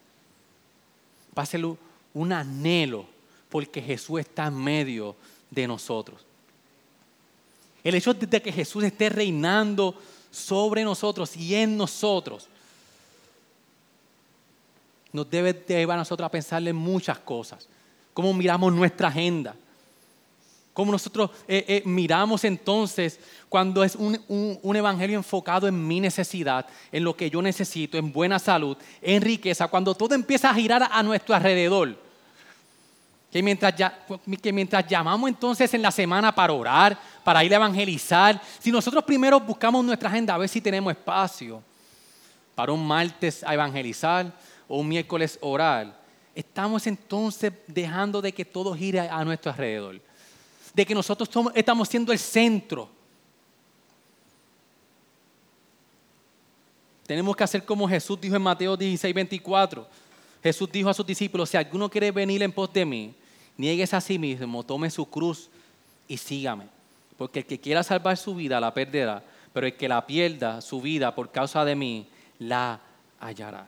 [1.40, 1.66] va a ser
[2.14, 3.06] un anhelo
[3.50, 5.16] porque Jesús está en medio
[5.50, 6.22] de nosotros.
[7.84, 9.96] El hecho de que Jesús esté reinando
[10.30, 12.48] sobre nosotros y en nosotros
[15.12, 17.68] nos debe llevar a nosotros a pensarle muchas cosas.
[18.14, 19.56] Cómo miramos nuestra agenda
[20.80, 27.04] Cómo nosotros eh, eh, miramos entonces cuando es un, evangelio enfocado en mi necesidad, en
[27.04, 31.04] lo que yo necesito, en buena salud, en riqueza, cuando todo empieza a girar a
[31.04, 31.98] nuestro alrededor.
[33.30, 33.74] Que mientras,
[34.42, 39.04] que mientras llamamos entonces en la semana para orar, para ir a evangelizar, si nosotros
[39.04, 41.62] primero buscamos nuestra agenda a ver si tenemos espacio
[42.56, 44.32] para un martes a evangelizar
[44.70, 46.00] o un miércoles orar,
[46.34, 50.00] estamos entonces dejando de que todo gire a nuestro alrededor
[50.74, 52.90] de que nosotros estamos siendo el centro.
[57.06, 59.88] Tenemos que hacer como Jesús dijo en Mateo 16, 24.
[60.44, 63.14] Jesús dijo a sus discípulos, si alguno quiere venir en pos de mí,
[63.58, 65.50] niegues a sí mismo, tome su cruz
[66.08, 66.68] y sígame.
[67.18, 70.80] Porque el que quiera salvar su vida la perderá, pero el que la pierda su
[70.80, 72.08] vida por causa de mí,
[72.38, 72.80] la
[73.20, 73.68] hallará.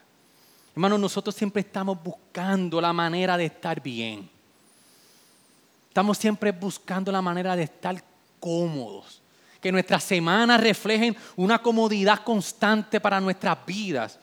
[0.74, 4.28] Hermanos, nosotros siempre estamos buscando la manera de estar bien.
[5.88, 8.02] Estamos siempre buscando la manera de estar
[8.40, 9.20] cómodos.
[9.60, 14.18] Que nuestras semanas reflejen una comodidad constante para nuestras vidas.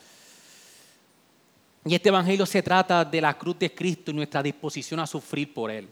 [1.86, 5.54] Y este Evangelio se trata de la cruz de Cristo y nuestra disposición a sufrir
[5.54, 5.88] por Él.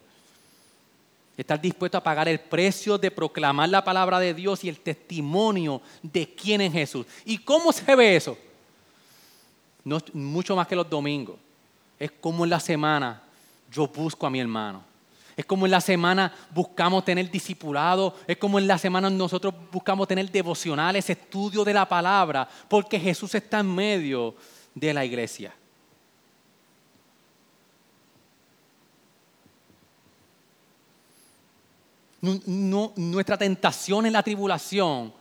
[1.37, 5.83] Estar dispuesto a pagar el precio de proclamar la palabra de Dios y el testimonio
[6.01, 7.05] de quién es Jesús.
[7.23, 8.35] ¿Y cómo se ve eso?
[9.87, 11.37] No mucho más que los domingos.
[11.97, 13.21] Es como en la semana
[13.71, 14.83] yo busco a mi hermano
[15.37, 18.15] es como en la semana buscamos tener discipulado.
[18.25, 23.35] Es como en la semana nosotros buscamos tener devocionales, estudio de la palabra, porque Jesús
[23.35, 24.35] está en medio
[24.73, 25.53] de la iglesia.
[32.19, 35.13] nuestra tentación en la tribulación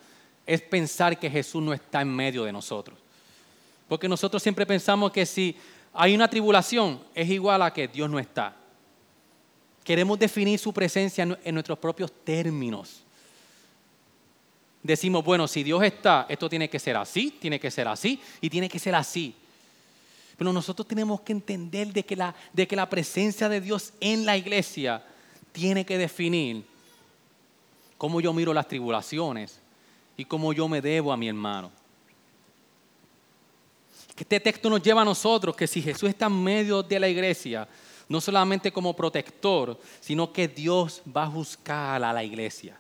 [0.47, 2.99] es pensar que Jesús no está en medio de nosotros.
[3.89, 5.57] Porque nosotros siempre pensamos que si
[5.93, 8.55] hay una tribulación es igual a que Dios no está.
[9.85, 13.03] Queremos definir su presencia en nuestros propios términos.
[14.83, 18.51] Decimos, bueno, si Dios está, esto tiene que ser así, tiene que ser así y
[18.51, 19.35] tiene que ser así.
[20.37, 24.27] Pero nosotros tenemos que entender de que la, de que la presencia de Dios en
[24.27, 25.03] la iglesia
[25.53, 26.65] tiene que definir
[27.97, 29.61] cómo yo miro las tribulaciones
[30.17, 31.71] y cómo yo me debo a mi hermano.
[34.17, 37.69] Este texto nos lleva a nosotros que si Jesús está en medio de la iglesia,
[38.09, 42.79] no solamente como protector, sino que Dios va a buscar a la iglesia.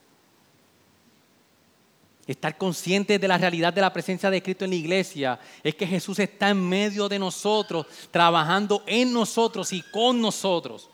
[2.26, 5.86] Estar consciente de la realidad de la presencia de Cristo en la iglesia es que
[5.86, 10.88] Jesús está en medio de nosotros, trabajando en nosotros y con nosotros.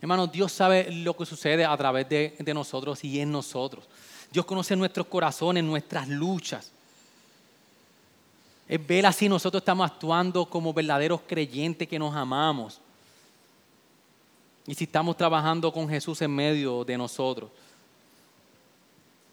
[0.00, 3.88] Hermanos, Dios sabe lo que sucede a través de nosotros y en nosotros.
[4.32, 6.72] Dios conoce nuestros corazones, nuestras luchas
[8.72, 12.80] es ver así nosotros estamos actuando como verdaderos creyentes que nos amamos.
[14.66, 17.50] Y si estamos trabajando con Jesús en medio de nosotros.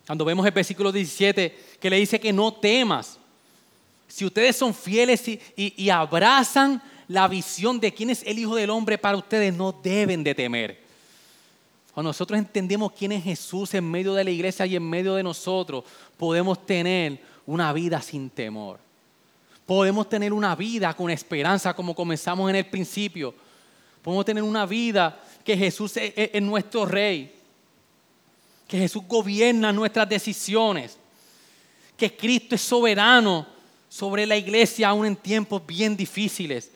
[0.05, 3.17] Cuando vemos el versículo 17 que le dice que no temas.
[4.09, 8.71] Si ustedes son fieles y, y abrazan la visión de quién es el Hijo del
[8.71, 10.88] Hombre para ustedes, no deben de temer.
[11.99, 15.21] Cuando nosotros entendemos quién es Jesús en medio de la iglesia y en medio de
[15.21, 15.83] nosotros,
[16.15, 18.79] podemos tener una vida sin temor
[19.65, 23.35] podemos tener una vida con esperanza como comenzamos en el principio.
[24.01, 27.35] Podemos tener una vida que Jesús es, nuestro rey,
[28.67, 30.97] que Jesús gobierna nuestras decisiones,
[31.97, 33.45] que Cristo es soberano
[33.89, 36.71] sobre la iglesia aún en tiempos bien difíciles.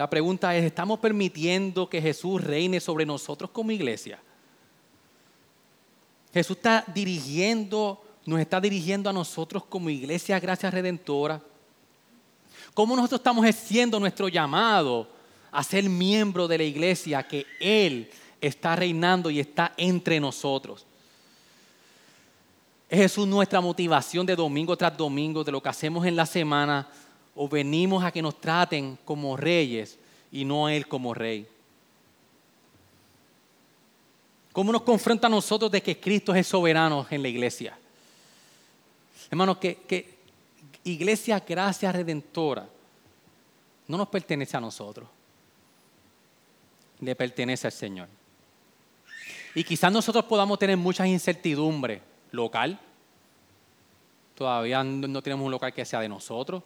[0.00, 4.18] La pregunta es, ¿estamos permitiendo que Jesús reine sobre nosotros como iglesia?
[6.32, 11.38] Jesús está dirigiendo nos está dirigiendo a nosotros como iglesia Gracia Redentora?
[12.72, 15.06] ¿Cómo nosotros estamos haciendo nuestro llamado
[15.52, 20.86] a ser miembro de la iglesia que Él está reinando y está entre nosotros?
[22.88, 26.88] ¿Es Jesús nuestra motivación de domingo tras domingo, de lo que hacemos en la semana?
[27.34, 29.98] ¿O venimos a que nos traten como reyes
[30.32, 31.46] y no Él como rey?
[34.52, 37.78] ¿Cómo nos confronta a nosotros de que Cristo es soberano en la iglesia?
[39.30, 40.18] Hermanos, que, que
[40.84, 42.68] iglesia gracia redentora
[43.86, 45.08] no nos pertenece a nosotros,
[47.00, 48.08] le pertenece al Señor.
[49.54, 52.00] Y quizás nosotros podamos tener muchas incertidumbres
[52.30, 52.78] local.
[54.34, 56.62] Todavía no tenemos un local que sea de nosotros.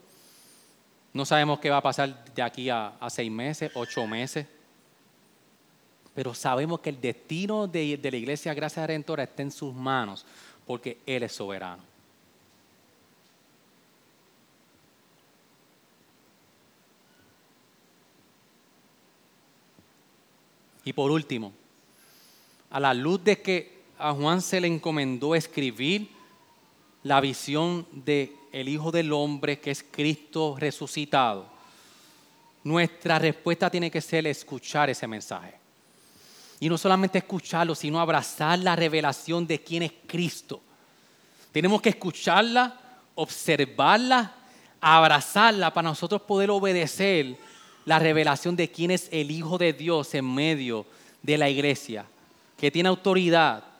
[1.15, 4.47] No sabemos qué va a pasar de aquí a, seis meses, ocho meses.
[6.12, 10.27] Pero sabemos que el destino de, la iglesia Gracia Redentora está en sus manos
[10.67, 11.83] porque Él es soberano.
[20.85, 21.53] Y por último,
[22.71, 26.14] a la luz de que a Juan se le encomendó escribir
[27.05, 31.47] la visión del el Hijo del Hombre, que es Cristo resucitado,
[32.63, 35.55] nuestra respuesta tiene que ser escuchar ese mensaje.
[36.61, 40.63] Y no solamente escucharlo, sino abrazar la revelación de quién es Cristo.
[41.53, 42.81] Tenemos que escucharla,
[43.17, 44.33] observarla,
[44.81, 47.37] abrazarla para nosotros poder obedecer
[47.85, 50.87] la revelación de quién es el Hijo de Dios en medio
[51.23, 52.07] de la iglesia,
[52.57, 53.74] que tiene autoridad.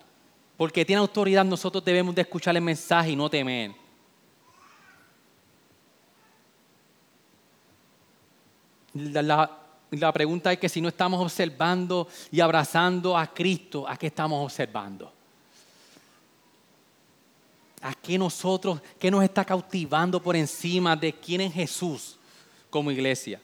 [0.57, 3.73] Porque tiene autoridad nosotros debemos de escuchar el mensaje y no temer.
[8.95, 9.51] La,
[9.91, 14.45] la pregunta es que si no estamos observando y abrazando a Cristo, ¿a qué estamos
[14.45, 15.13] observando?
[17.83, 22.17] ¿A qué nosotros, qué nos está cautivando por encima de quién es Jesús
[22.71, 23.41] como iglesia?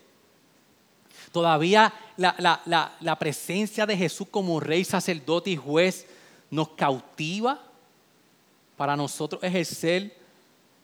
[1.30, 6.06] Todavía la, presencia de Jesús como rey, sacerdote y juez
[6.50, 7.60] nos cautiva
[8.76, 10.16] para nosotros ejercer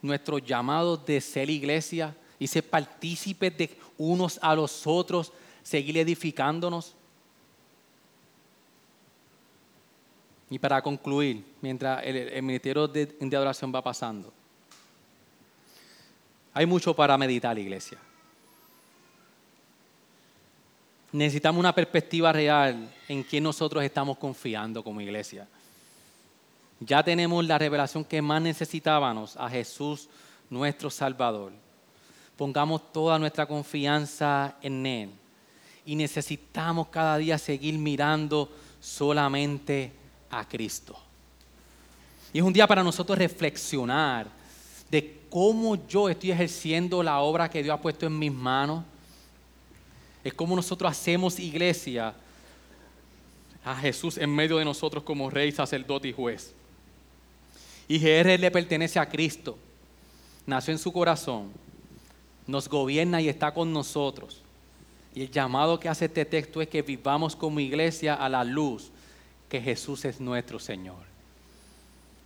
[0.03, 6.95] nuestro llamado de ser iglesia y ser partícipes de unos a los otros, seguir edificándonos.
[10.49, 14.33] Y para concluir, mientras el, ministerio de, adoración va pasando,
[16.53, 17.99] hay mucho para meditar, iglesia.
[21.13, 25.49] necesitamos una perspectiva real en quién nosotros estamos confiando como iglesia.
[26.81, 30.09] Ya tenemos la revelación que más necesitábamos a Jesús,
[30.51, 31.53] nuestro Salvador.
[32.37, 35.11] Pongamos toda nuestra confianza en Él.
[35.85, 38.51] Y necesitamos cada día seguir mirando
[38.81, 39.93] solamente
[40.31, 40.97] a Cristo.
[42.33, 44.27] Y es un día para nosotros reflexionar
[44.91, 48.85] de cómo yo estoy ejerciendo la obra que Dios ha puesto en mis manos
[50.27, 52.13] es como nosotros hacemos iglesia
[53.65, 56.53] a Jesús en medio de nosotros como rey, sacerdote y juez.
[57.89, 59.57] Y GR le pertenece a Cristo.
[60.47, 61.51] Nació en su corazón.
[62.47, 64.43] Nos gobierna y está con nosotros.
[65.15, 68.91] Y el llamado que hace este texto es que vivamos como iglesia a la luz
[69.49, 71.07] que Jesús es nuestro Señor.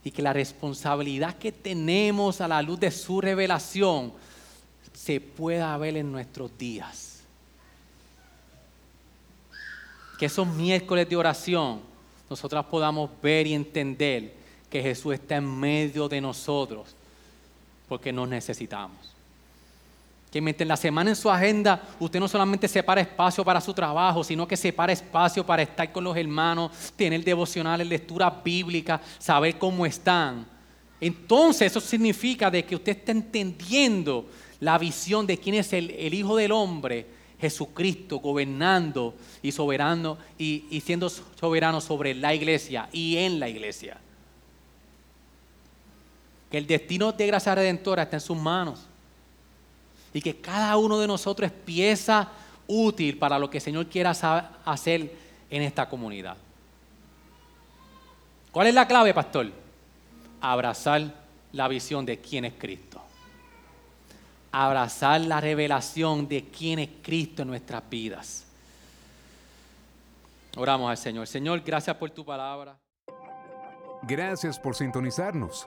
[0.02, 4.12] Y que la responsabilidad que tenemos a la luz de su revelación
[4.94, 7.10] se pueda ver en nuestros días
[10.20, 11.80] que esos miércoles de oración
[12.28, 14.34] nosotras podamos ver y entender
[14.70, 16.94] que Jesús está en medio de nosotros
[17.88, 18.96] porque nos necesitamos.
[20.30, 23.74] Que mientras en la semana en su agenda usted no solamente separa espacio para su
[23.74, 29.58] trabajo, sino que separa espacio para estar con los hermanos, tener devocionales, lectura bíblica, saber
[29.58, 30.46] cómo están.
[31.00, 34.26] Entonces eso significa de que usted está entendiendo
[34.60, 41.08] la visión de quién es el Hijo del Hombre Jesucristo gobernando y soberano y, siendo
[41.08, 43.98] soberano sobre la iglesia y en la iglesia.
[46.50, 48.86] Que el destino de gracia redentora está en sus manos.
[50.12, 52.28] Y que cada uno de nosotros es pieza
[52.66, 54.10] útil para lo que el Señor quiera
[54.64, 55.14] hacer
[55.48, 56.36] en esta comunidad.
[58.50, 59.50] ¿Cuál es la clave, pastor?
[60.40, 61.14] Abrazar
[61.52, 63.00] la visión de quién es Cristo
[64.52, 68.44] abrazar la revelación de quién es Cristo en nuestras vidas.
[70.56, 71.26] Oramos al Señor.
[71.26, 72.76] Señor, gracias por tu palabra.
[74.02, 75.66] Gracias por sintonizarnos.